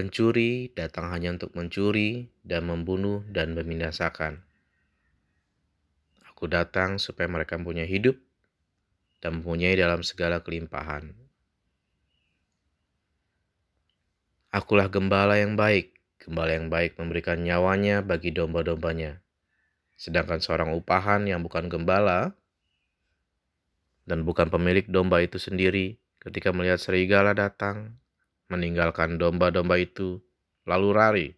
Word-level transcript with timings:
Pencuri 0.00 0.72
datang 0.72 1.12
hanya 1.12 1.36
untuk 1.36 1.52
mencuri 1.52 2.32
dan 2.40 2.64
membunuh 2.64 3.20
dan 3.28 3.52
membinasakan. 3.52 4.40
Aku 6.24 6.48
datang 6.48 6.96
supaya 6.96 7.28
mereka 7.28 7.60
mempunyai 7.60 7.84
hidup 7.84 8.16
dan 9.20 9.44
mempunyai 9.44 9.76
dalam 9.76 10.00
segala 10.00 10.40
kelimpahan. 10.40 11.12
Akulah 14.48 14.88
gembala 14.88 15.36
yang 15.36 15.60
baik. 15.60 15.92
Gembala 16.16 16.56
yang 16.56 16.72
baik 16.72 16.96
memberikan 16.96 17.44
nyawanya 17.44 18.00
bagi 18.00 18.32
domba-dombanya. 18.32 19.20
Sedangkan 20.00 20.40
seorang 20.40 20.72
upahan 20.80 21.28
yang 21.28 21.44
bukan 21.44 21.68
gembala 21.68 22.32
dan 24.08 24.24
bukan 24.24 24.48
pemilik 24.48 24.88
domba 24.88 25.20
itu 25.20 25.36
sendiri 25.36 26.00
ketika 26.24 26.56
melihat 26.56 26.80
serigala 26.80 27.36
datang, 27.36 27.99
meninggalkan 28.50 29.16
domba-domba 29.16 29.78
itu, 29.78 30.18
lalu 30.66 30.88
lari 30.92 31.28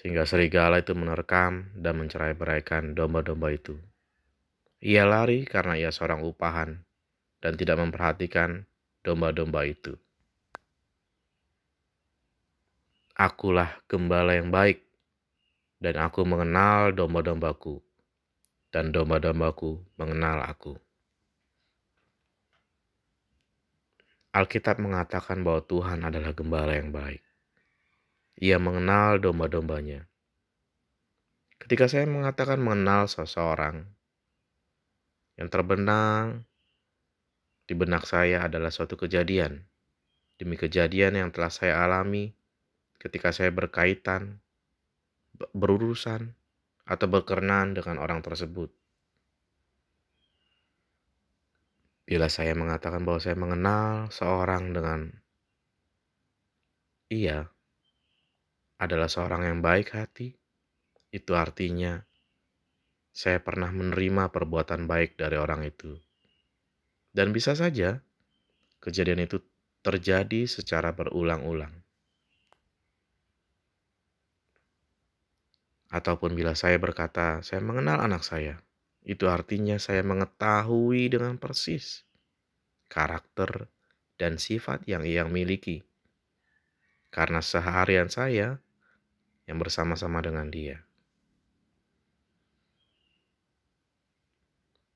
sehingga 0.00 0.24
serigala 0.24 0.80
itu 0.80 0.96
menerkam 0.96 1.68
dan 1.76 2.00
mencerai-beraikan 2.00 2.96
domba-domba 2.96 3.52
itu. 3.52 3.76
Ia 4.80 5.04
lari 5.04 5.44
karena 5.44 5.76
ia 5.76 5.92
seorang 5.92 6.24
upahan 6.24 6.80
dan 7.44 7.52
tidak 7.60 7.76
memperhatikan 7.76 8.64
domba-domba 9.04 9.68
itu. 9.68 10.00
Akulah 13.12 13.76
gembala 13.84 14.40
yang 14.40 14.48
baik, 14.48 14.80
dan 15.76 16.00
aku 16.00 16.24
mengenal 16.24 16.96
domba-dombaku, 16.96 17.84
dan 18.72 18.96
domba-dombaku 18.96 19.84
mengenal 20.00 20.48
aku. 20.48 20.80
Alkitab 24.30 24.78
mengatakan 24.78 25.42
bahwa 25.42 25.66
Tuhan 25.66 26.06
adalah 26.06 26.30
gembala 26.30 26.78
yang 26.78 26.94
baik. 26.94 27.18
Ia 28.38 28.62
mengenal 28.62 29.18
domba-dombanya. 29.18 30.06
Ketika 31.58 31.90
saya 31.90 32.06
mengatakan 32.06 32.62
mengenal 32.62 33.10
seseorang, 33.10 33.90
yang 35.34 35.50
terbenang 35.50 36.46
di 37.66 37.74
benak 37.74 38.06
saya 38.06 38.46
adalah 38.46 38.70
suatu 38.70 38.94
kejadian. 38.94 39.66
Demi 40.38 40.54
kejadian 40.54 41.18
yang 41.18 41.28
telah 41.34 41.50
saya 41.50 41.82
alami 41.82 42.30
ketika 43.02 43.34
saya 43.34 43.50
berkaitan, 43.50 44.38
berurusan, 45.52 46.38
atau 46.90 47.06
berkenan 47.06 47.74
dengan 47.78 47.98
orang 48.02 48.22
tersebut. 48.22 48.79
Bila 52.10 52.26
saya 52.26 52.58
mengatakan 52.58 53.06
bahwa 53.06 53.22
saya 53.22 53.38
mengenal 53.38 54.10
seorang 54.10 54.74
dengan 54.74 55.14
iya, 57.06 57.46
adalah 58.82 59.06
seorang 59.06 59.46
yang 59.46 59.62
baik 59.62 59.94
hati, 59.94 60.34
itu 61.14 61.32
artinya 61.38 62.02
saya 63.14 63.38
pernah 63.38 63.70
menerima 63.70 64.26
perbuatan 64.34 64.90
baik 64.90 65.14
dari 65.22 65.38
orang 65.38 65.62
itu. 65.62 66.02
Dan 67.14 67.30
bisa 67.30 67.54
saja 67.54 68.02
kejadian 68.82 69.30
itu 69.30 69.38
terjadi 69.86 70.50
secara 70.50 70.90
berulang-ulang. 70.90 71.78
Ataupun 75.94 76.34
bila 76.34 76.58
saya 76.58 76.74
berkata, 76.82 77.38
saya 77.46 77.62
mengenal 77.62 78.02
anak 78.02 78.26
saya, 78.26 78.58
itu 79.04 79.24
artinya 79.26 79.80
saya 79.80 80.04
mengetahui 80.04 81.08
dengan 81.08 81.40
persis 81.40 82.04
karakter 82.90 83.70
dan 84.20 84.36
sifat 84.36 84.84
yang 84.84 85.06
ia 85.06 85.24
miliki. 85.24 85.86
Karena 87.08 87.40
seharian 87.40 88.10
saya 88.10 88.60
yang 89.48 89.58
bersama-sama 89.58 90.20
dengan 90.22 90.46
Dia. 90.50 90.84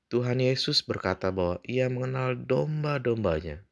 Tuhan 0.07 0.39
Yesus 0.39 0.85
berkata 0.85 1.33
bahwa 1.33 1.59
Ia 1.65 1.91
mengenal 1.91 2.39
domba-dombanya. 2.39 3.65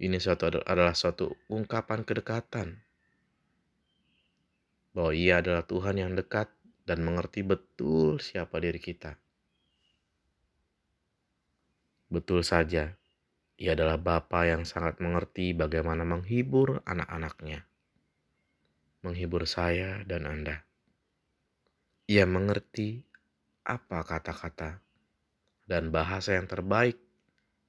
Ini 0.00 0.16
suatu 0.16 0.62
adalah 0.64 0.96
suatu 0.96 1.34
ungkapan 1.50 2.06
kedekatan 2.06 2.80
bahwa 4.96 5.12
Ia 5.12 5.44
adalah 5.44 5.66
Tuhan 5.66 6.00
yang 6.00 6.16
dekat 6.16 6.48
dan 6.88 7.04
mengerti 7.04 7.44
betul 7.44 8.16
siapa 8.22 8.62
diri 8.62 8.80
kita. 8.80 9.18
Betul 12.12 12.44
saja, 12.44 12.92
Ia 13.56 13.72
adalah 13.72 13.96
Bapa 13.96 14.44
yang 14.44 14.68
sangat 14.68 15.00
mengerti 15.00 15.56
bagaimana 15.56 16.04
menghibur 16.04 16.84
anak-anaknya 16.84 17.64
menghibur 19.02 19.44
saya 19.50 20.06
dan 20.06 20.30
Anda. 20.30 20.62
Ia 22.06 22.22
mengerti 22.22 23.02
apa 23.66 24.06
kata-kata 24.06 24.78
dan 25.66 25.90
bahasa 25.90 26.38
yang 26.38 26.46
terbaik, 26.46 26.98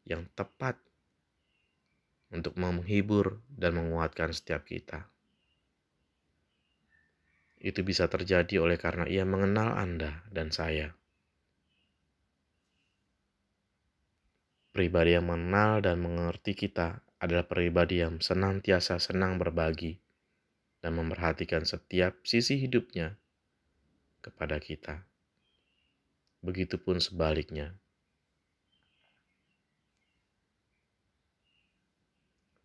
yang 0.06 0.30
tepat 0.38 0.78
untuk 2.34 2.58
menghibur 2.58 3.42
dan 3.50 3.78
menguatkan 3.78 4.34
setiap 4.34 4.66
kita. 4.66 5.10
Itu 7.58 7.82
bisa 7.82 8.10
terjadi 8.10 8.62
oleh 8.62 8.78
karena 8.78 9.10
ia 9.10 9.26
mengenal 9.26 9.74
Anda 9.78 10.26
dan 10.30 10.54
saya. 10.54 10.94
Pribadi 14.74 15.14
yang 15.14 15.30
mengenal 15.30 15.86
dan 15.86 16.02
mengerti 16.02 16.58
kita 16.58 17.06
adalah 17.22 17.46
pribadi 17.46 18.02
yang 18.02 18.18
senantiasa 18.18 18.98
senang 18.98 19.38
berbagi 19.38 20.02
dan 20.82 20.98
memperhatikan 20.98 21.62
setiap 21.62 22.18
sisi 22.26 22.58
hidupnya 22.58 23.14
kepada 24.26 24.58
kita. 24.58 25.06
Begitupun 26.42 26.98
sebaliknya. 26.98 27.78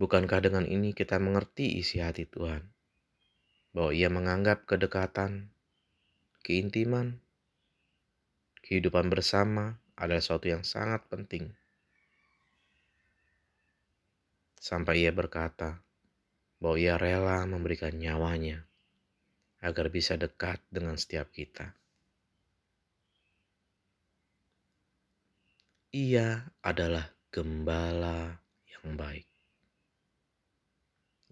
Bukankah 0.00 0.40
dengan 0.40 0.64
ini 0.64 0.96
kita 0.96 1.20
mengerti 1.20 1.76
isi 1.76 2.00
hati 2.00 2.25
Tuhan? 2.25 2.72
Bahwa 3.76 3.92
ia 3.92 4.08
menganggap 4.08 4.64
kedekatan, 4.64 5.52
keintiman, 6.40 7.20
kehidupan 8.64 9.12
bersama 9.12 9.76
adalah 9.92 10.25
sesuatu 10.25 10.48
yang 10.48 10.64
sangat 10.64 11.04
penting. 11.12 11.52
Sampai 14.68 15.08
ia 15.08 15.16
berkata, 15.16 15.80
bahwa 16.60 16.76
ia 16.76 17.00
rela 17.00 17.48
memberikan 17.48 17.96
nyawanya 17.96 18.68
agar 19.64 19.88
bisa 19.88 20.20
dekat 20.20 20.60
dengan 20.68 21.00
setiap 21.00 21.32
kita. 21.32 21.72
Ia 25.96 26.52
adalah 26.60 27.08
gembala 27.32 28.44
yang 28.68 28.92
baik. 28.92 29.24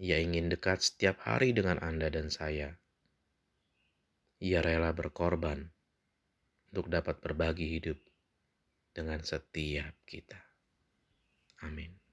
Ia 0.01 0.17
ingin 0.25 0.49
dekat 0.49 0.81
setiap 0.81 1.21
hari 1.29 1.53
dengan 1.53 1.77
Anda 1.85 2.09
dan 2.09 2.33
saya. 2.33 2.73
Ia 4.41 4.65
rela 4.65 4.97
berkorban 4.97 5.61
untuk 6.73 6.89
dapat 6.89 7.21
berbagi 7.21 7.69
hidup 7.69 8.01
dengan 8.97 9.21
setiap 9.21 9.93
kita. 10.09 10.41
Amin. 11.61 12.06